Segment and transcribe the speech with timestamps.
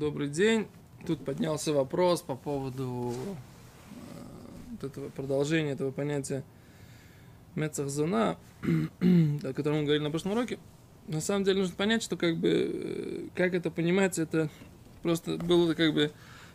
[0.00, 0.66] Добрый день.
[1.06, 4.22] Тут поднялся вопрос по поводу э,
[4.70, 6.42] вот этого продолжения этого понятия
[7.54, 10.58] Мецахзона, о котором мы говорили на прошлом уроке.
[11.06, 14.48] На самом деле нужно понять, что как бы, э, как это понимается, это
[15.02, 16.10] просто было как бы,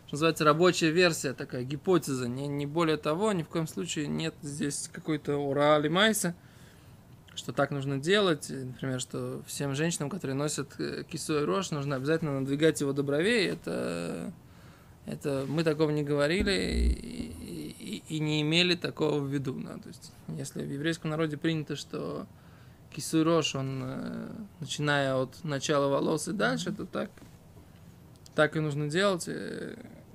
[0.06, 4.34] что называется, рабочая версия, такая гипотеза, не, не более того, ни в коем случае нет
[4.42, 6.34] здесь какой-то ура майса,
[7.36, 11.96] что так нужно делать, например, что всем женщинам, которые носят э, кису и рожь, нужно
[11.96, 14.32] обязательно надвигать его до бровей, это,
[15.04, 19.54] это мы такого не говорили и, и, и не имели такого в виду.
[19.54, 19.74] Да?
[19.74, 22.26] То есть, если в еврейском народе принято, что
[22.90, 24.28] кису и рожь, он, э,
[24.60, 27.10] начиная от начала волос и дальше, то так,
[28.34, 29.28] так и нужно делать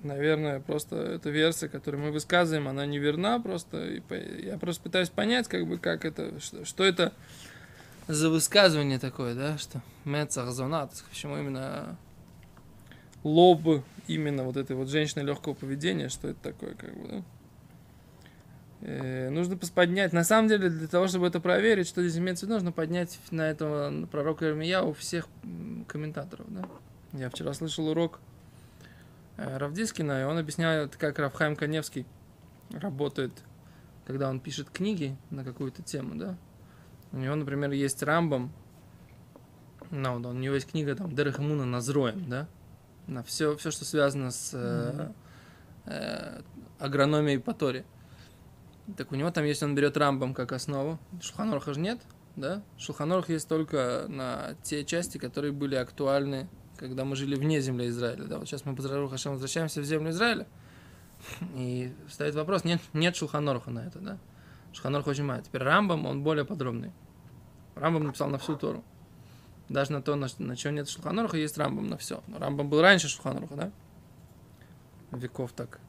[0.04, 4.02] наверное, просто эта версия, которую мы высказываем, она не верна просто.
[4.40, 7.14] Я просто пытаюсь понять, как бы, как это, что, что это
[8.08, 11.98] за высказывание такое, да, что Мецах Зонат, почему именно
[13.24, 17.24] лоб именно вот этой вот женщины легкого поведения, что это такое, как бы, да.
[18.82, 20.12] Э, нужно поднять.
[20.12, 23.20] На самом деле, для того, чтобы это проверить, что здесь имеется в виду, нужно поднять
[23.30, 25.28] на этого пророка Ирмия у всех
[25.88, 26.68] комментаторов, да.
[27.14, 28.20] Я вчера слышал урок
[29.38, 32.06] Равдискина, и он объясняет, как Равхайм Каневский
[32.72, 33.32] работает,
[34.06, 36.38] когда он пишет книги на какую-то тему, да.
[37.12, 38.52] У него, например, есть Рамбам,
[39.90, 42.48] ну, у него есть книга там Дерехамуна Назроем, да,
[43.08, 45.12] на все, все, что связано с э,
[45.86, 46.42] э,
[46.80, 47.86] агрономией по Торе.
[48.98, 51.00] Так у него там есть, он берет Рамбам как основу.
[51.22, 52.00] Шулханорха же нет,
[52.36, 52.64] да?
[52.78, 56.50] Шулханорх есть только на те части, которые были актуальны
[56.82, 58.26] когда мы жили вне земли Израиля.
[58.26, 60.48] Да, вот сейчас мы, по Хашем, возвращаемся в землю Израиля.
[61.54, 64.18] И стоит вопрос, нет, нет Шулханорха на это, да?
[64.74, 65.42] Шулханорх очень мало.
[65.44, 66.92] Теперь Рамбам, он более подробный.
[67.76, 68.84] Рамбам написал на всю Тору.
[69.70, 72.24] Даже на то, на, на чем нет Шулханорха, есть Рамбам на все.
[72.26, 73.72] Но Рамбам был раньше Шулханорха, да?
[75.12, 75.80] Веков так.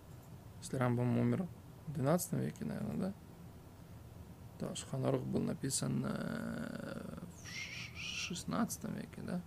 [0.61, 1.47] Если Рамбам умер
[1.87, 3.13] в 12 веке, наверное, да?
[4.59, 7.19] То Шулханорх был написан э,
[7.95, 9.41] в 16 веке, да?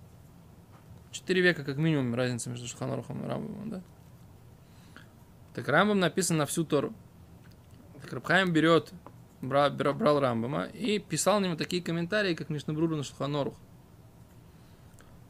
[1.15, 3.81] Четыре века как минимум разница между Шуханорухом и Рамбамом, да?
[5.53, 6.93] Так Рамбам написан на всю Тору.
[8.01, 8.91] Так Рабхайм берет,
[9.41, 13.55] брал, брал Рамбама и писал на него такие комментарии, как Мишнабруру на Шуханорух.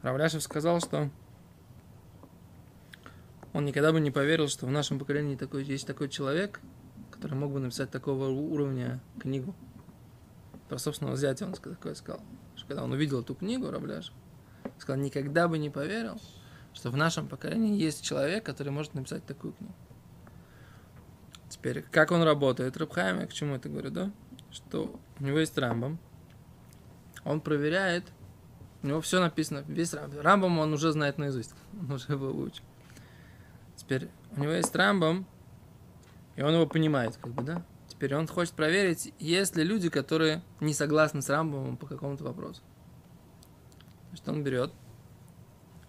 [0.02, 1.08] Равляшев сказал, что
[3.52, 6.60] он никогда бы не поверил, что в нашем поколении такой, есть такой человек,
[7.12, 9.54] который мог бы написать такого уровня книгу.
[10.68, 12.20] Про собственного зятя он такое сказал.
[12.56, 14.12] Что когда он увидел эту книгу, Равляшев,
[14.78, 16.20] сказал, никогда бы не поверил,
[16.74, 19.74] что в нашем поколении есть человек, который может написать такую книгу.
[21.48, 24.12] Теперь, как он работает, Рабхайм, я к чему это говорю, да?
[24.50, 25.98] Что у него есть Рамбам,
[27.24, 28.04] он проверяет,
[28.82, 32.64] у него все написано, весь Рамбам, Рамбам он уже знает наизусть, он уже его выучил.
[33.76, 35.26] Теперь, у него есть Рамбам,
[36.34, 37.62] и он его понимает, как бы, да?
[37.88, 42.60] Теперь он хочет проверить, есть ли люди, которые не согласны с Рамбомом по какому-то вопросу
[44.16, 44.72] что он берет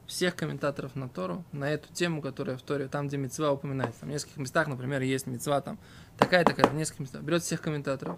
[0.08, 4.02] всех комментаторов на Тору, на эту тему, которая в Торе, там, где мецва упоминается.
[4.02, 5.78] Там в нескольких местах, например, есть мецва там
[6.18, 7.22] такая-такая, в нескольких местах.
[7.24, 8.18] Берет всех комментаторов,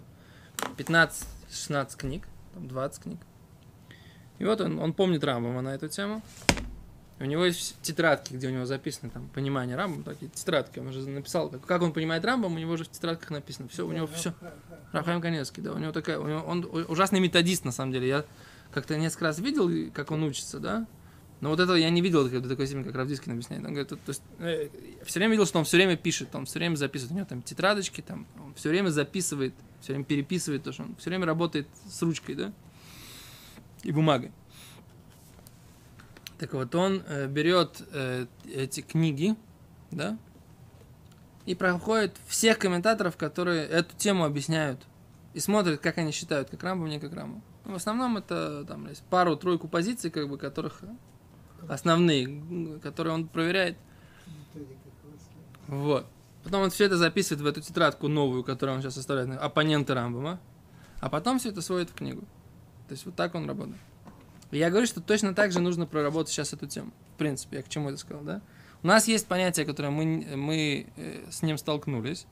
[0.78, 3.20] 15-16 книг, там 20 книг.
[4.38, 6.22] И вот он, он помнит Рамбама на эту тему.
[7.20, 11.02] У него есть тетрадки, где у него записано там понимание Рамбама, такие тетрадки, он уже
[11.09, 14.08] написал, как, как он понимает Рамбам, у него же в тетрадках написано, все, у него
[14.08, 14.34] все.
[14.94, 18.26] Рафаим Каневский, да, у него такая, у него, он ужасный методист, на самом деле, я
[18.72, 20.88] как-то несколько раз видел, как он учится, да,
[21.41, 23.63] но вот этого я не видел до такой степени, как Равдискин объясняет.
[23.63, 24.68] Он говорит, то, есть, э,
[25.06, 27.12] все время видел, что он все время пишет, он все время записывает.
[27.13, 30.96] У него там тетрадочки, там, он все время записывает, все время переписывает, то, что он
[30.97, 32.53] все время работает с ручкой, да,
[33.84, 34.34] и бумагой.
[36.40, 39.35] Так вот, он э, берет э, эти книги,
[39.91, 40.18] да,
[41.46, 44.85] и проходит всех комментаторов, которые эту тему объясняют,
[45.34, 47.41] и смотрит, как они считают, как Рамбом, не как Рамбом.
[47.69, 50.81] В основном это там есть пару-тройку позиций, как бы, которых
[51.67, 53.78] основные, которые он проверяет.
[55.67, 56.08] Вот.
[56.44, 60.40] Потом он все это записывает в эту тетрадку новую, которую он сейчас составляет, оппоненты Рамбома,
[60.99, 62.22] а потом все это сводит в книгу.
[62.88, 63.78] То есть вот так он работает.
[64.52, 66.91] Я говорю, что точно так же нужно проработать сейчас эту тему.
[67.14, 68.41] В принципе, я к чему это сказал, да?
[68.82, 72.26] У нас есть понятие, которое мы, мы э, с ним столкнулись.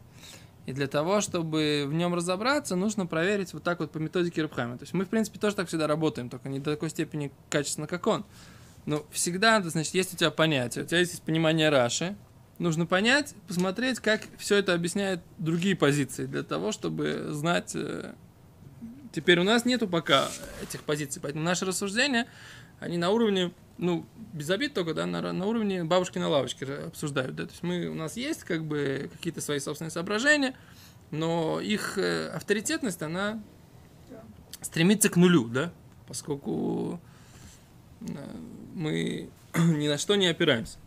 [0.67, 4.77] И для того, чтобы в нем разобраться, нужно проверить вот так вот по методике Рабхайма.
[4.77, 7.87] То есть мы, в принципе, тоже так всегда работаем, только не до такой степени качественно,
[7.87, 8.25] как он.
[8.85, 12.17] Но всегда, значит, есть у тебя понятие, у тебя есть понимание Раши,
[12.59, 17.75] нужно понять, посмотреть, как все это объясняет другие позиции, для того, чтобы знать...
[19.11, 20.27] Теперь у нас нету пока
[20.61, 22.27] этих позиций, поэтому наши рассуждения,
[22.79, 27.35] они на уровне ну, без обид только, да, на, на уровне бабушки на лавочке обсуждают,
[27.35, 30.55] да, то есть мы, у нас есть, как бы, какие-то свои собственные соображения,
[31.11, 33.41] но их э, авторитетность, она
[34.61, 35.71] стремится к нулю, да,
[36.07, 36.99] поскольку
[38.01, 38.05] э,
[38.73, 40.77] мы ни на что не опираемся.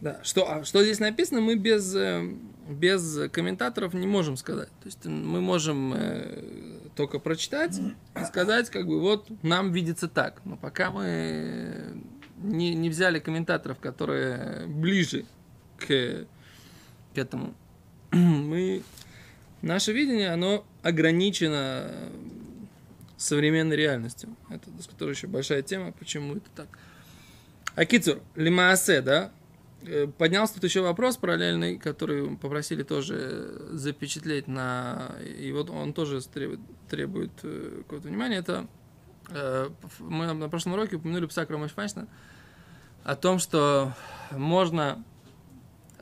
[0.00, 2.34] Да, что, а что здесь написано, мы без, э,
[2.68, 4.68] без комментаторов не можем сказать.
[4.80, 10.40] То есть мы можем э, только прочитать и сказать, как бы, вот нам видится так.
[10.44, 11.94] Но пока мы
[12.36, 15.24] не, не взяли комментаторов, которые ближе
[15.78, 17.54] к, к этому,
[18.10, 18.82] мы,
[19.60, 21.90] наше видение, оно ограничено
[23.16, 24.36] современной реальностью.
[24.50, 26.68] Это, тоже еще большая тема, почему это так.
[27.74, 29.32] Акицур, лимаасе, да,
[30.18, 35.16] поднялся тут еще вопрос параллельный, который попросили тоже запечатлеть на...
[35.38, 38.36] И вот он тоже требует, требует э, какого-то внимания.
[38.36, 38.66] Это
[39.30, 39.68] э,
[39.98, 42.08] мы на прошлом уроке упомянули Пса Крамашфаншна
[43.04, 43.94] о том, что
[44.30, 45.04] можно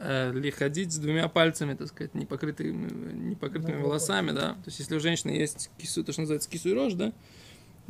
[0.02, 4.54] ли ходить с двумя пальцами, так сказать, непокрытыми, непокрытыми волосами, да.
[4.54, 7.12] То есть, если у женщины есть кису, то, что называется кису и рожь, да,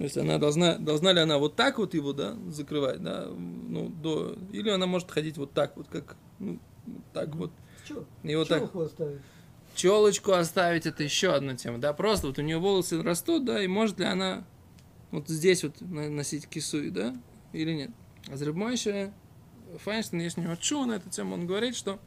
[0.01, 3.91] то есть она должна, должна ли она вот так вот его, да, закрывать, да, ну,
[3.91, 6.59] до, или она может ходить вот так вот, как, ну,
[7.13, 7.53] так вот.
[7.87, 8.07] Чё?
[8.23, 8.75] И вот так.
[8.75, 9.21] оставить.
[9.75, 13.67] Челочку оставить, это еще одна тема, да, просто вот у нее волосы растут, да, и
[13.67, 14.47] может ли она
[15.11, 17.15] вот здесь вот носить кису, да,
[17.53, 17.91] или нет.
[18.33, 19.13] А Зребмойша
[19.85, 21.99] Файнштейн, есть у него чу на эту тему, он говорит, что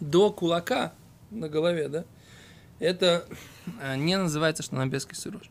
[0.00, 0.94] до кулака
[1.30, 2.06] на голове, да,
[2.78, 3.26] это
[3.78, 5.50] э, не называется, что она без кисурож.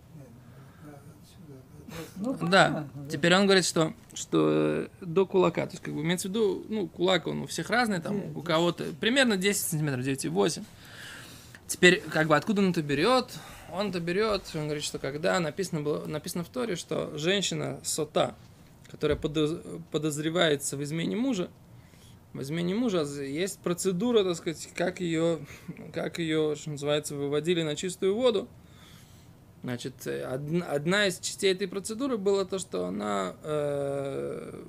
[2.17, 2.87] Ну, да.
[3.09, 5.65] Теперь он говорит, что, что до кулака.
[5.65, 8.41] То есть, как бы имеется в виду, ну, кулак он у всех разный, там, у
[8.41, 10.63] кого-то примерно 10 сантиметров, 9,8.
[11.67, 13.29] Теперь, как бы, откуда он это берет?
[13.71, 18.35] Он это берет, он говорит, что когда написано, было, написано в Торе, что женщина сота,
[18.89, 21.49] которая подозревается в измене мужа,
[22.33, 25.39] в измене мужа есть процедура, так сказать, как ее,
[25.93, 28.47] как ее, что называется, выводили на чистую воду–
[29.63, 34.63] Значит, одна, одна из частей этой процедуры была то, что она, э,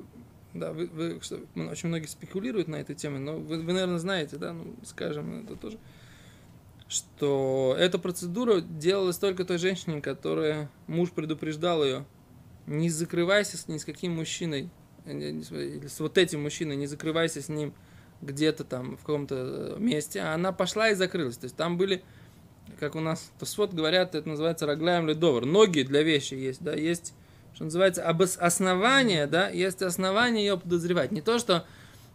[0.53, 4.37] да, вы, вы, что, очень многие спекулируют на этой теме, но вы, вы, наверное, знаете,
[4.37, 5.79] да, ну, скажем, это тоже,
[6.89, 12.05] что эта процедура делалась только той женщине, которая муж предупреждал ее,
[12.67, 14.69] не закрывайся с ни с каким мужчиной,
[15.07, 17.73] или с вот этим мужчиной, не закрывайся с ним
[18.21, 21.39] где-то там в каком-то месте, а она пошла и закрылась.
[21.39, 22.05] То есть там были
[22.79, 25.45] как у нас Тосфот говорят, это называется рагляем ледовар.
[25.45, 27.15] Ноги для вещи есть, да, есть,
[27.55, 28.09] что называется,
[28.41, 31.13] основание, да, есть основание ее подозревать.
[31.13, 31.67] Не то, что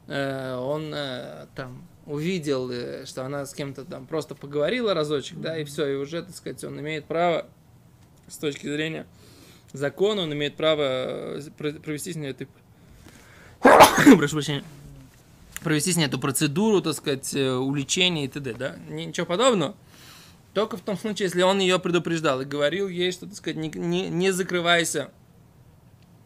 [0.07, 5.57] э, он э, там увидел, э, что она с кем-то там просто поговорила разочек, да,
[5.57, 7.45] и все, и уже, так сказать, он имеет право
[8.27, 9.05] с точки зрения
[9.73, 12.47] закона, он имеет право э, провести с ней эту...
[14.17, 14.63] Прошу прощения
[15.63, 19.75] провести с ней эту процедуру, так сказать, э, уличения и т.д., да, ничего подобного.
[20.57, 23.69] Только в том случае, если он ее предупреждал и говорил ей, что, так сказать, не,
[23.69, 25.11] не, не закрывайся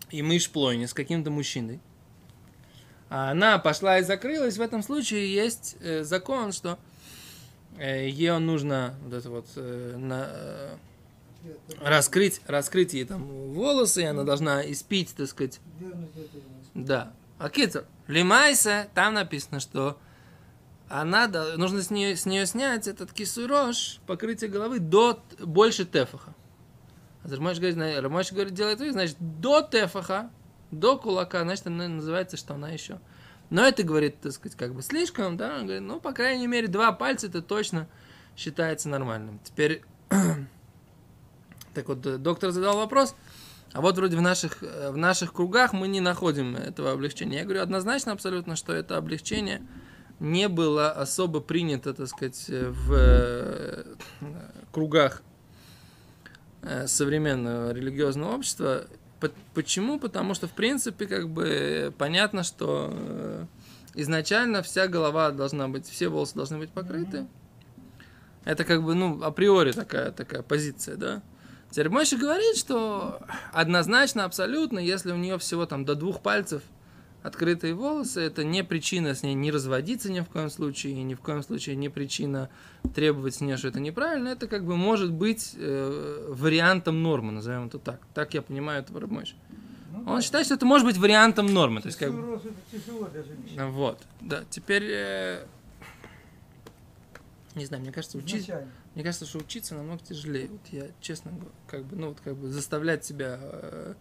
[0.10, 1.82] и мышь плойни с каким-то мужчиной.
[3.10, 6.80] А она пошла и закрылась, в этом случае есть э, закон, что
[7.78, 10.76] э, ее нужно вот это вот э, на, э,
[11.82, 15.60] раскрыть, раскрыть ей там волосы, и она должна испить, так сказать.
[16.74, 17.12] Да.
[17.38, 19.98] А китер, лимайса, там написано, что
[20.92, 26.36] она, нужно с нее, с нее снять этот кисурош, покрытие головы, до больше тефаха.
[27.24, 30.30] А Рамаш говорит, Рамаш говорит, делает это, значит, до тефаха,
[30.72, 33.00] до кулака, значит, она называется, что она еще.
[33.50, 36.68] Но это, говорит, так сказать, как бы слишком, да, он говорит, ну, по крайней мере,
[36.68, 37.88] два пальца это точно
[38.36, 39.40] считается нормальным.
[39.46, 39.84] Теперь,
[41.74, 43.16] так вот, доктор задал вопрос,
[43.72, 47.40] а вот вроде в наших, в наших кругах мы не находим этого облегчения.
[47.40, 49.66] Я говорю однозначно абсолютно, что это облегчение–
[50.22, 53.84] не было особо принято, так сказать, в э,
[54.72, 55.24] кругах
[56.62, 58.86] э, современного религиозного общества.
[59.56, 60.00] Почему?
[60.00, 63.46] Потому что, в принципе, как бы понятно, что э,
[63.96, 67.26] изначально вся голова должна быть, все волосы должны быть покрыты.
[68.46, 71.24] Это как бы, ну, априори такая, такая позиция, да.
[71.72, 73.22] Теперь Мойша говорит, что
[73.54, 76.62] однозначно, абсолютно, если у нее всего там до двух пальцев–
[77.24, 81.14] открытые волосы, это не причина с ней не разводиться ни в коем случае, и ни
[81.14, 82.50] в коем случае не причина
[82.96, 87.68] требовать с ней, что это неправильно, это как бы может быть э, вариантом нормы, назовем
[87.68, 88.02] это так.
[88.14, 89.36] Так я понимаю это Рабмойш.
[89.92, 90.22] Ну, Он да.
[90.22, 91.82] считает, что это может быть вариантом нормы.
[91.82, 92.12] То есть, как...
[92.12, 94.44] Вот, да.
[94.50, 95.46] Теперь, э,
[97.56, 100.48] не знаю, мне кажется, учиться, мне кажется, что учиться намного тяжелее.
[100.48, 101.32] Вот я, честно,
[101.68, 103.94] как бы, ну вот как бы заставлять себя э,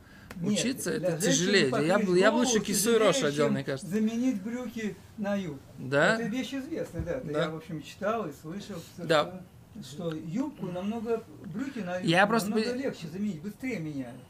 [0.43, 1.69] учиться, для это тяжелее.
[1.87, 2.61] Я, бы- я бы голову лучше
[2.99, 3.87] рош тяжелее, одел, мне кажется.
[3.91, 5.61] Заменить брюки на юбку.
[5.79, 6.15] Да?
[6.15, 7.13] Это вещь известная, да.
[7.13, 7.43] Это Да.
[7.45, 8.77] Я, в общем, читал и слышал.
[8.99, 9.43] Да.
[9.83, 11.23] Что, что юбку намного,
[11.53, 14.21] брюки на юбку Я просто намного бы- легче заменить, быстрее меняют.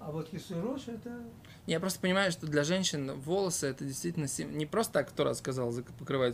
[0.00, 1.20] А вот кису и рош это...
[1.66, 5.38] Я просто понимаю, что для женщин волосы это действительно сим- не просто так, кто раз
[5.38, 5.70] сказал,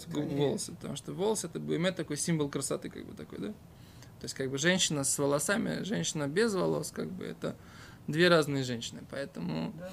[0.07, 0.37] гу- Конечно.
[0.39, 3.49] волосы, потому что волосы это имеет такой символ красоты, как бы такой, да?
[3.49, 7.57] То есть, как бы женщина с волосами, женщина без волос, как бы это
[8.07, 9.03] две разные женщины.
[9.11, 9.91] Поэтому Да.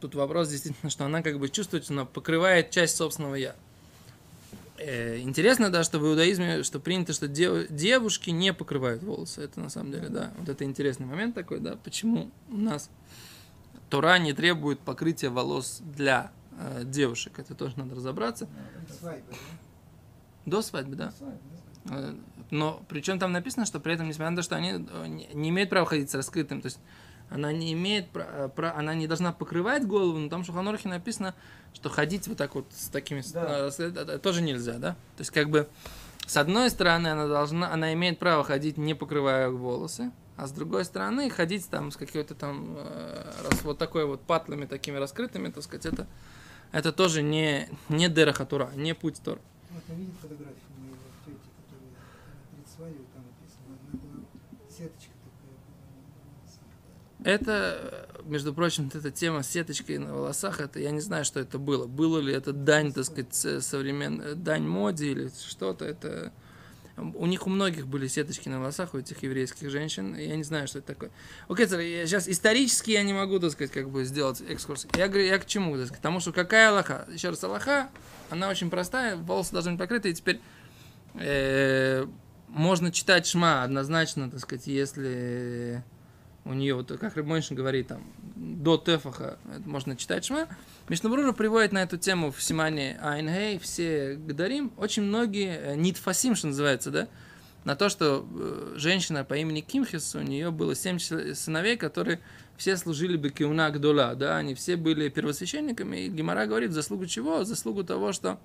[0.00, 3.54] тут вопрос действительно, что она как бы чувствует, она покрывает часть собственного я.
[4.78, 9.42] Э, Интересно, да, что в иудаизме, что принято, что дев- девушки не покрывают волосы.
[9.42, 10.32] Это на самом деле, да.
[10.38, 11.76] Вот это интересный момент такой, да.
[11.82, 12.88] Почему у нас
[13.90, 16.30] Тора не требует покрытия волос для
[16.60, 17.38] э, девушек.
[17.38, 18.48] Это тоже надо разобраться.
[19.00, 19.36] Свадьба, да?
[20.46, 21.10] До свадьбы, да.
[21.12, 21.67] Свадьба, да.
[22.50, 25.68] Но причем там написано, что при этом, несмотря на то, что они э, не- имеют
[25.70, 26.78] права ходить с раскрытым, то есть
[27.30, 31.34] она не имеет, пра- э, она не должна покрывать голову, но там в Шуханорхе написано,
[31.74, 33.68] что ходить вот так вот с такими, Да.
[33.78, 34.92] э, тоже нельзя, да?
[35.16, 35.68] То есть как бы
[36.26, 40.84] с одной стороны она должна, она имеет право ходить не покрывая волосы, а с другой
[40.86, 42.78] стороны ходить там с какой-то там
[43.42, 46.06] раз вот такой вот патлами такими раскрытыми, так сказать, это
[46.72, 49.38] это тоже не не дерахатура, не путь Тор.
[49.70, 51.90] Вот я видел фотографию моей вот тети, которая
[52.78, 54.24] свадьбой там написано, она была
[54.70, 55.12] сеточка
[57.24, 57.34] такая.
[57.34, 61.58] Это, между прочим, эта тема с сеточкой на волосах, это я не знаю, что это
[61.58, 61.86] было.
[61.86, 65.84] Было ли это дань, так сказать, современной дань моде или что-то.
[65.84, 66.32] Это
[66.96, 70.14] у них у многих были сеточки на волосах, у этих еврейских женщин.
[70.16, 71.10] Я не знаю, что это такое.
[71.48, 74.86] Окей, okay, я сейчас исторически я не могу, так сказать, как бы сделать экскурс.
[74.96, 76.02] Я говорю, я к чему, так сказать?
[76.02, 77.06] Потому что какая Аллаха?
[77.12, 77.90] Еще раз, Аллаха,
[78.30, 80.40] она очень простая, волосы должны быть покрыты, и теперь
[81.14, 82.06] э,
[82.48, 85.82] можно читать шма однозначно, так сказать, если
[86.44, 88.02] у нее, вот как Рыбмойшин говорит, там,
[88.36, 90.48] до Тефаха можно читать шма.
[90.88, 96.46] Мишнабрура приводит на эту тему в Симане Айнгей, все Гадарим, очень многие, э, Нитфасим, что
[96.46, 97.08] называется, да,
[97.64, 102.20] на то, что э, женщина по имени Кимхис, у нее было семь сыновей, которые
[102.56, 107.44] все служили бы Киуна Гдола, да, они все были первосвященниками, и Гимара говорит, заслугу чего?
[107.44, 108.40] Заслугу того, что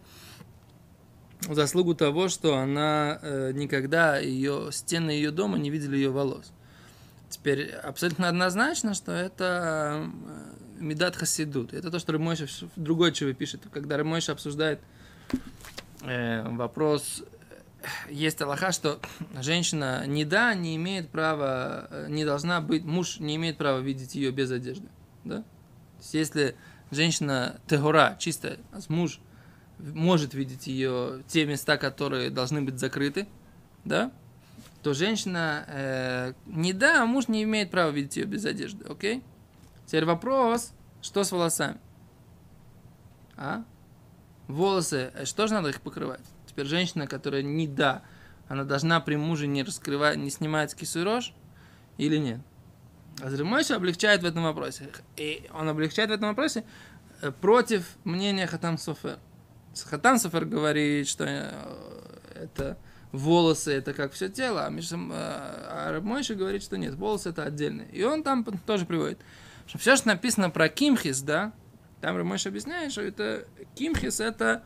[1.50, 6.52] заслугу того, что она э, никогда ее стены ее дома не видели ее волос.
[7.30, 10.08] Теперь абсолютно однозначно, что это
[10.78, 11.74] э, Медат Хасидут.
[11.74, 13.62] Это то, что Рымойша другой чего пишет.
[13.72, 14.80] Когда Рымойша обсуждает
[16.04, 17.24] э, вопрос,
[17.82, 19.00] э, есть Аллаха, что
[19.42, 24.16] женщина не да, не имеет права, э, не должна быть, муж не имеет права видеть
[24.16, 24.88] ее без одежды.
[25.24, 25.38] Да?
[25.38, 25.46] То
[26.00, 26.56] есть, если
[26.92, 29.20] женщина тегора, чистая, а муж
[29.84, 33.28] может видеть ее те места, которые должны быть закрыты,
[33.84, 34.12] да,
[34.82, 39.24] то женщина э, не да, а муж не имеет права видеть ее без одежды, окей?
[39.86, 41.78] Теперь вопрос, что с волосами?
[43.36, 43.64] А?
[44.48, 46.24] Волосы, э, что же надо их покрывать?
[46.48, 48.04] Теперь женщина, которая не да,
[48.48, 51.34] она должна при муже не раскрывать, не снимать кису и рожь
[51.98, 52.40] или нет?
[53.22, 54.90] Азримойша облегчает в этом вопросе.
[55.18, 56.66] И он облегчает в этом вопросе
[57.22, 59.20] э, против мнения Хатам Софер.
[59.82, 61.52] Хатам Софер говорит, что э,
[62.36, 62.78] это
[63.12, 67.84] волосы это как все тело, а, Мишам, а Мойша говорит, что нет, волосы это отдельно.
[67.92, 69.20] И он там тоже приводит,
[69.68, 71.54] что все, что написано про Кимхис, да,
[72.04, 74.64] там Рамойша объясняет, что это Кимхис это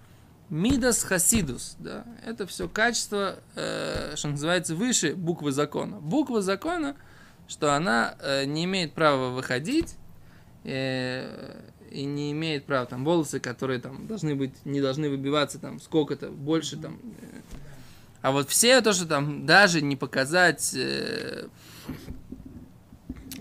[0.50, 5.98] Мидас Хасидус, да, это все качество, э, что называется, выше буквы закона.
[6.00, 6.96] Буква закона,
[7.48, 9.98] что она э, не имеет права выходить,
[10.64, 15.80] э, и не имеет права, там, волосы, которые там должны быть, не должны выбиваться, там,
[15.80, 17.42] сколько-то, больше, там, э,
[18.22, 21.48] а вот все то, что там даже не показать э,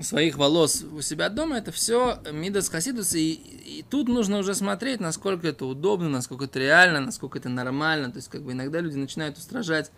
[0.01, 3.15] своих волос у себя дома, это все мидас хасидус.
[3.15, 8.11] И, и тут нужно уже смотреть, насколько это удобно, насколько это реально, насколько это нормально.
[8.11, 9.91] То есть, как бы иногда люди начинают устражать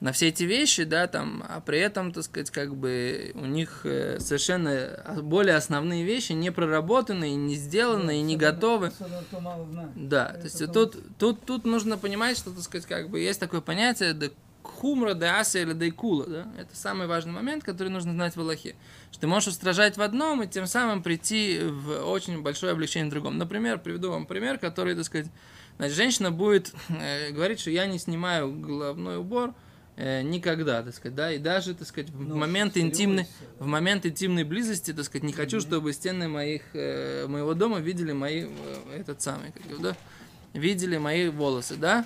[0.00, 3.80] на все эти вещи, да, там, а при этом, так сказать, как бы у них
[3.84, 8.92] э, совершенно более основные вещи не проработаны, и не сделаны, и не готовы.
[9.94, 13.60] Да, то есть тут, тут, тут нужно понимать, что, так сказать, как бы есть такое
[13.60, 14.26] понятие да
[14.62, 16.48] хумра, да аса или да кула, да?
[16.58, 18.76] Это самый важный момент, который нужно знать в Аллахе.
[19.10, 23.12] Что ты можешь устражать в одном и тем самым прийти в очень большое облегчение в
[23.12, 23.38] другом.
[23.38, 25.28] Например, приведу вам пример, который, так сказать,
[25.78, 29.54] значит, женщина будет э, говорить, что я не снимаю головной убор,
[29.96, 33.26] никогда, так сказать, да, и даже, так сказать, в Ну, момент серьезно, интимной,
[33.58, 38.12] в момент интимной близости, так сказать, не хочу, чтобы стены моих, э, моего дома видели
[38.12, 39.96] мои, э, этот самый, как его, да,
[40.52, 42.04] видели мои волосы, да.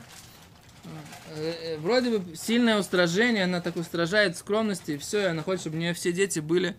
[1.37, 5.63] Э, э, Вроде бы сильное устражение, она так устражает скромности, и все, и она хочет,
[5.63, 6.77] чтобы у нее все дети были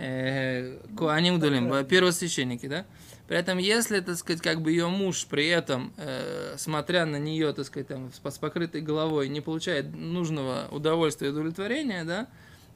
[0.00, 2.84] э, Куаним Гдулим, первосвященники, да?
[3.28, 7.52] При этом, если, так сказать, как бы ее муж при этом, э, смотря на нее,
[7.52, 12.26] так сказать, там, с, покрытой головой, не получает нужного удовольствия и удовлетворения, да,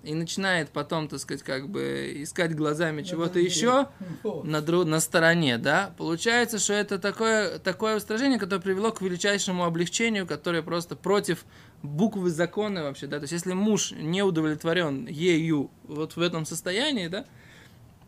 [0.05, 3.89] и начинает потом, так сказать, как бы искать глазами чего-то еще
[4.23, 9.65] на, дру- на стороне, да, получается, что это такое, такое устражение, которое привело к величайшему
[9.65, 11.45] облегчению, которое просто против
[11.85, 17.09] буквы закона вообще, да, то есть если муж не удовлетворен ею вот в этом состоянии,
[17.09, 17.27] да,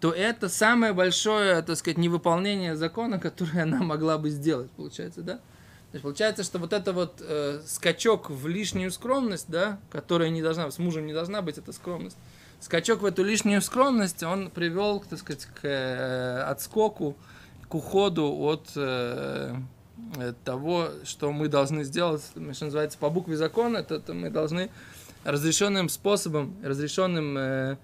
[0.01, 5.35] то это самое большое, так сказать, невыполнение закона, которое она могла бы сделать, получается, да?
[5.35, 10.43] То есть получается, что вот это вот э, скачок в лишнюю скромность, да, которая не
[10.43, 12.17] должна, с мужем не должна быть эта скромность,
[12.61, 17.17] скачок в эту лишнюю скромность, он привел, так сказать, к э, отскоку,
[17.69, 19.55] к уходу от э,
[20.45, 22.23] того, что мы должны сделать,
[22.53, 24.71] что называется, по букве закона, это, это мы должны
[25.25, 27.77] разрешенным способом, разрешенным э,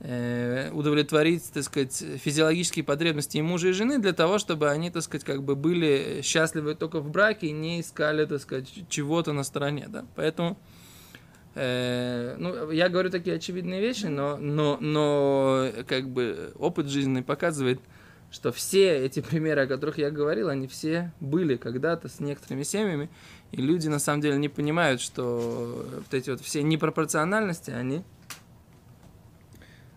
[0.00, 5.02] э, удовлетворить, так сказать, физиологические потребности и мужа, и жены для того, чтобы они, так
[5.02, 9.44] сказать, как бы были счастливы только в браке и не искали, так сказать, чего-то на
[9.44, 10.04] стороне, да.
[10.14, 10.58] Поэтому,
[11.54, 17.80] э, ну, я говорю такие очевидные вещи, но, но, но, как бы, опыт жизненный показывает,
[18.34, 23.08] что все эти примеры, о которых я говорил, они все были когда-то с некоторыми семьями,
[23.52, 28.02] и люди на самом деле не понимают, что вот эти вот все непропорциональности, они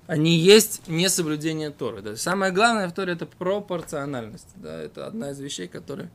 [0.06, 2.02] они есть несоблюдение Торы.
[2.02, 2.16] Да.
[2.16, 4.48] Самое главное в Торе это пропорциональность.
[4.56, 4.82] Да.
[4.82, 6.10] Это одна из вещей, которые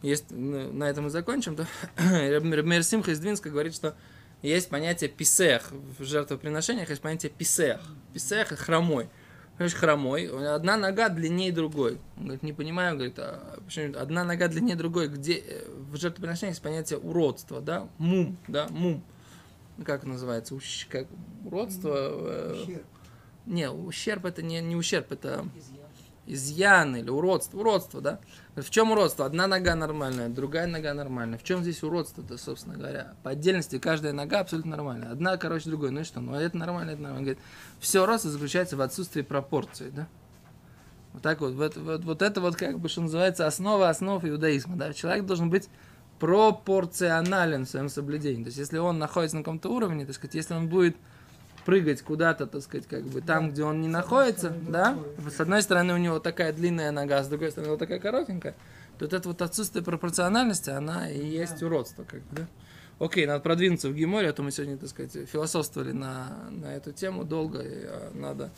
[0.00, 0.26] есть.
[0.30, 1.56] Ну, на этом мы закончим.
[1.56, 1.66] Да.
[1.96, 3.96] Рабмир Симха из Двинска говорит, что
[4.42, 7.80] есть понятие писех в жертвоприношениях, есть понятие писех.
[8.12, 9.08] Писех– хромой.
[9.62, 12.00] Понимаешь, хромой, одна нога длиннее другой.
[12.16, 16.54] Он говорит, не понимаю, говорит, а почему одна нога длиннее другой, где э, в жертвоприношениях
[16.54, 19.04] есть понятие уродства, да, мум, да, мум.
[19.84, 20.56] Как называется?
[20.56, 21.06] Ущ, как
[21.44, 21.94] уродство?
[21.94, 22.82] Э, Ущерб.
[23.46, 25.44] не, ущерб это не, не ущерб, это
[26.26, 27.58] изъян или уродство.
[27.58, 28.18] Уродство, да?
[28.54, 29.24] В чем уродство?
[29.24, 31.38] Одна нога нормальная, другая нога нормальная.
[31.38, 33.14] В чем здесь уродство-то, собственно говоря?
[33.22, 35.10] По отдельности каждая нога абсолютно нормальная.
[35.10, 35.90] Одна, короче, другой.
[35.90, 36.20] Ну и что?
[36.20, 37.24] Ну это нормально, это нормально.
[37.24, 37.42] Говорит,
[37.80, 40.06] все уродство заключается в отсутствии пропорций, да?
[41.14, 44.76] Вот так вот, вот, вот, вот это вот как бы, что называется, основа основ иудаизма,
[44.76, 44.92] да?
[44.92, 45.70] Человек должен быть
[46.18, 48.44] пропорционален в своем соблюдении.
[48.44, 50.96] То есть, если он находится на каком-то уровне, так сказать, если он будет
[51.64, 54.98] прыгать куда-то, так сказать, как бы там, где он не находится, да,
[55.30, 58.52] с одной стороны у него такая длинная нога, с другой стороны вот такая коротенькая,
[58.98, 62.46] то вот это вот отсутствие пропорциональности, она и есть уродство, как бы, да.
[62.98, 66.92] Окей, надо продвинуться в Геморе, а то мы сегодня, так сказать, философствовали на, на эту
[66.92, 68.50] тему долго, и а, надо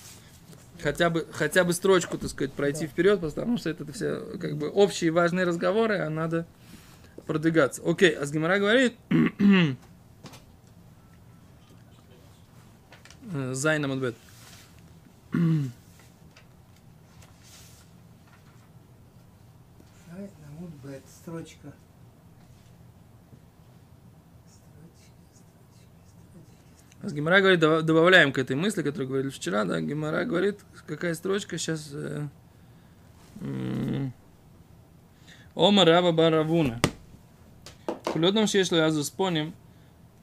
[0.82, 4.68] хотя бы, хотя бы строчку, так сказать, пройти вперед, потому что это все как бы
[4.68, 6.46] общие важные разговоры, а надо
[7.26, 7.80] продвигаться.
[7.86, 8.94] Окей, а с Гемора говорит,
[13.23, 14.14] Э, Зайна Мадбет.
[15.32, 15.40] Ай,
[20.46, 21.72] Намуд Бет, строчка.
[27.02, 31.58] С Гемора говорит, добавляем к этой мысли, которую говорили вчера, да, Гемора говорит, какая строчка
[31.58, 31.90] сейчас...
[31.92, 32.28] э,
[33.40, 34.12] м,
[35.56, 36.80] Ома Раба Баравуна.
[38.04, 39.54] Кулёдном шешло я заспоним.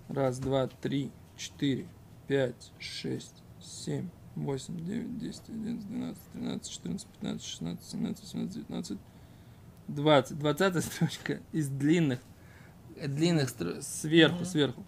[0.08, 1.86] Раз, два, три, четыре,
[2.32, 8.98] пять, шесть, семь, восемь, девять, десять, одиннадцать, двенадцать, тринадцать, четырнадцать, пятнадцать, шестнадцать, семнадцать, восемнадцать, девятнадцать,
[9.89, 10.39] двадцать.
[10.39, 12.20] Двадцатая строчка из длинных,
[13.06, 14.86] длинных стро- сверху, сверху.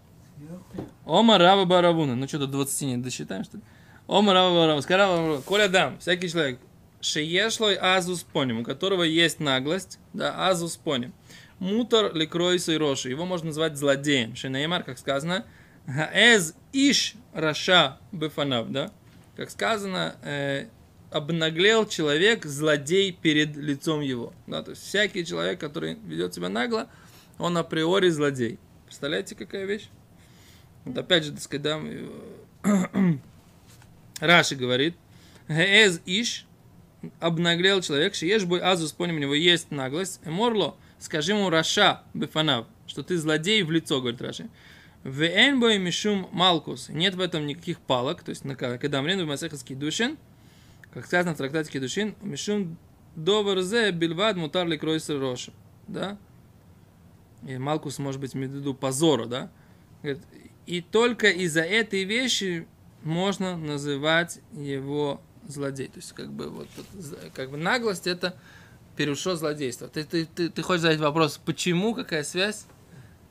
[1.03, 2.15] Ома Рава Баравуна.
[2.15, 3.63] Ну что, до 20 не досчитаем, что ли?
[4.07, 4.87] Ома Рава Баравуна.
[4.87, 5.41] Баравуна.
[5.41, 6.61] Коля дам, всякий человек.
[7.01, 11.13] Шеешлой азус поним, у которого есть наглость, да, азус поним.
[11.59, 13.09] Ликройса и роши.
[13.09, 14.33] Его можно назвать злодеем.
[14.33, 15.45] Шинеймар, как сказано,
[15.87, 18.91] Гаэз иш раша бефанав, да?
[19.35, 20.67] Как сказано, э,
[21.11, 24.33] обнаглел человек, злодей перед лицом его.
[24.47, 26.89] Да, то есть всякий человек, который ведет себя нагло,
[27.37, 28.59] он априори злодей.
[28.85, 29.89] Представляете, какая вещь?
[30.85, 31.79] Вот опять же, так сказать, да,
[32.63, 33.13] э,
[34.19, 34.95] Раши говорит,
[35.47, 36.45] Геэз иш,
[37.19, 42.67] обнаглел человек, шиеш бой азус, поним, у него есть наглость, эморло, скажи ему Раша бефанав,
[42.87, 44.49] что ты злодей в лицо, говорит Раши.
[45.03, 49.75] Вен бой мишум малкус, нет в этом никаких палок, то есть когда мрен в масехаский
[49.75, 50.17] душин,
[50.93, 52.77] как сказано в трактате Кедушин, мишум
[53.15, 55.51] доверзе бильвад мутар ли кройсер роша,
[55.87, 56.17] да?
[57.47, 59.51] И Малкус может быть в позора, да?
[60.65, 62.65] И только из-за этой вещи
[63.03, 65.87] можно называть его злодей.
[65.87, 66.69] То есть, как бы, вот,
[67.33, 68.37] как бы наглость это
[68.95, 69.89] перешло злодейство.
[69.89, 72.65] Ты, ты, ты, ты хочешь задать вопрос, почему, какая связь?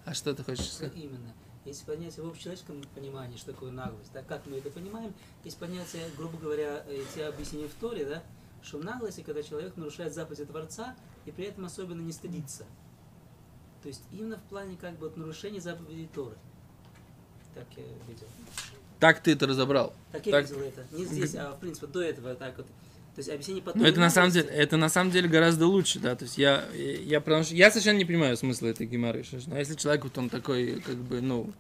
[0.05, 0.93] А что ты хочешь сказать?
[0.95, 1.33] именно?
[1.65, 4.13] Есть понятие в общечеловеческом понимании, что такое наглость.
[4.13, 4.23] Да?
[4.23, 5.15] Как мы это понимаем?
[5.45, 8.23] Есть понятие, грубо говоря, эти объяснения в Торе, да?
[8.63, 12.65] что наглость, это когда человек нарушает заповеди Творца и при этом особенно не стыдится.
[13.83, 16.37] То есть именно в плане как бы вот нарушения заповедей Торы.
[17.55, 18.27] Так я видел.
[19.01, 19.93] Так ты это разобрал.
[20.13, 20.49] Так я Так.
[20.49, 20.87] видел это.
[20.93, 22.67] Не здесь, а в принципе до этого так вот.
[23.15, 25.99] То есть объяснение по Но это на самом деле, это на самом деле гораздо лучше,
[25.99, 26.17] да.
[26.17, 29.23] То есть я, я, потому что я совершенно не понимаю смысла этой геморры.
[29.47, 31.53] Но если человек вот он такой, как бы, ну,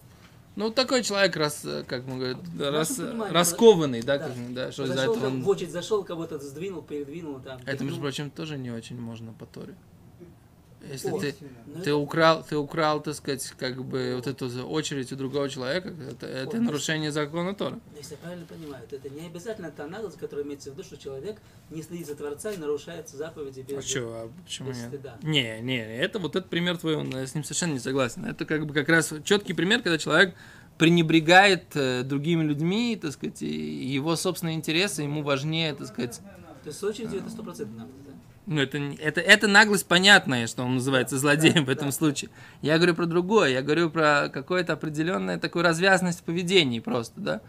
[0.56, 4.28] ну такой человек раз, как мы говорим, понимании, раскованный, да, да.
[4.28, 7.60] как да, что из-за Зашел, этого как он- в очередь зашел, кого-то сдвинул, передвинул там.
[7.66, 9.74] Это, между прочим, тоже не очень можно по Торе.
[10.90, 11.34] Если ты.
[11.66, 15.94] Ну, ты украл, ты украл, так сказать, как бы вот эту очередь у другого человека,
[16.10, 17.74] это, это нарушение закона Тора.
[17.74, 20.84] Ну, Если я правильно понимаю, то это не обязательно та наглость, которая имеется в виду,
[20.84, 21.38] что человек
[21.70, 23.78] не следит за Творца и нарушает заповеди без...
[23.78, 24.88] А что, а почему без нет?
[24.88, 25.18] стыда.
[25.22, 28.24] Не, не, это вот этот пример твой, он, я с ним совершенно не согласен.
[28.24, 30.34] Это как бы как раз четкий пример, когда человек
[30.78, 36.20] пренебрегает э, другими людьми, так сказать, и его собственные интересы ему важнее, так сказать.
[36.62, 38.12] То есть с очередью это стопроцентно да?
[38.46, 41.92] Ну, это, это, это наглость понятная, что он называется злодеем в этом да.
[41.92, 42.31] случае.
[42.61, 47.40] Я говорю про другое, я говорю про какое-то определенное такую развязность в поведении просто, да.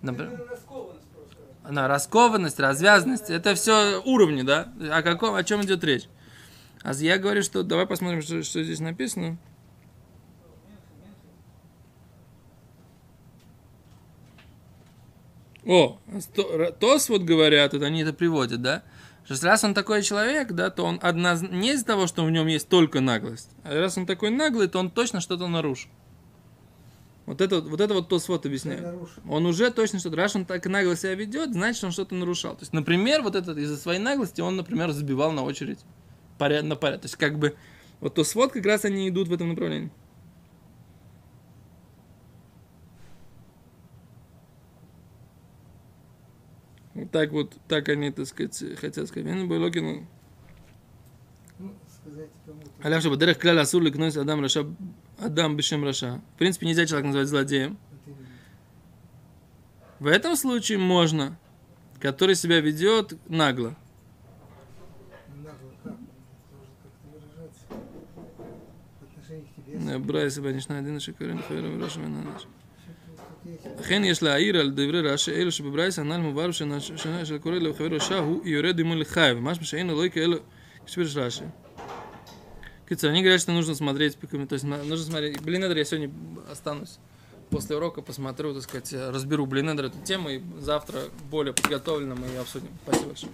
[0.00, 1.36] Например, раскованность просто.
[1.64, 4.72] она раскованность, развязность, это все уровни, да?
[4.92, 6.04] О каком, о чем идет речь?
[6.82, 9.38] А я говорю, что давай посмотрим, что, что здесь написано.
[15.66, 15.98] О,
[16.36, 18.84] ра- Тос вот говорят, вот они это приводят, да?
[19.28, 22.46] Что раз он такой человек, да, то он одна, не из-за того, что в нем
[22.46, 25.90] есть только наглость, а раз он такой наглый, то он точно что-то нарушил.
[27.26, 28.82] Вот это, вот это вот Тос вот объясняет.
[29.28, 32.54] Он уже точно что-то, раз он так нагло себя ведет, значит, он что-то нарушал.
[32.54, 35.80] То есть, например, вот этот из-за своей наглости он, например, забивал на очередь
[36.38, 37.02] поряд, на поряд.
[37.02, 37.54] То есть, как бы,
[38.00, 39.90] вот то свод как раз они идут в этом направлении.
[47.06, 49.26] Так вот, так они, так сказать, хотят сказать.
[49.26, 50.06] «Вен бойлокин
[51.58, 52.70] Ну, сказать кому-то.
[52.82, 54.66] Аляв что бадерех кляля асур ликнойс адам раша
[55.18, 56.20] адам бешем раша.
[56.34, 57.78] В принципе, нельзя человека называть злодеем.
[58.06, 58.26] Именно.
[59.98, 61.38] В этом случае можно,
[62.00, 63.76] который себя ведет нагло.
[65.34, 65.92] Ну, нагло как?
[65.92, 66.08] Он
[66.50, 67.66] должен как-то выражаться.
[69.00, 69.46] В отношении
[73.47, 73.69] к тебе.
[73.69, 73.83] ברייס בנשנה הדין שקוראים לחבר וראש ממנה נש.
[73.83, 73.85] Тут есть.
[73.85, 78.17] אכן יש להעיר על דברי רש"י אלו שבברייס הנ"ל מובהר שנה של קורא לחבר רשע
[78.17, 80.37] הוא יורד עמו לחייב, משמע שאין אלוהי כאלו
[80.85, 81.43] כשפירש רש"י.
[82.89, 84.17] Кицу, они говорят, что нужно смотреть,
[84.49, 85.41] то есть на- нужно смотреть.
[85.41, 86.11] Блинедер я сегодня
[86.51, 86.99] останусь
[87.49, 90.99] после урока, посмотрю, так сказать, разберу Блинедер эту тему, и завтра
[91.31, 92.67] более подготовленно мы ее обсудим.
[92.83, 93.31] Спасибо большое.